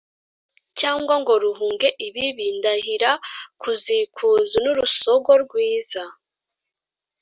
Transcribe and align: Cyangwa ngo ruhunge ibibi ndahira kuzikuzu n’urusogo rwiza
Cyangwa 0.79 1.15
ngo 1.21 1.33
ruhunge 1.43 1.87
ibibi 2.07 2.45
ndahira 2.57 3.11
kuzikuzu 3.61 4.55
n’urusogo 4.63 5.31
rwiza 5.43 6.03